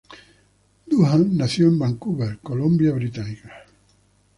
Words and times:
Doohan 0.89 1.37
nació 1.37 1.67
en 1.67 1.77
Vancouver, 1.77 2.39
Columbia 2.41 2.91
Británica. 2.91 3.51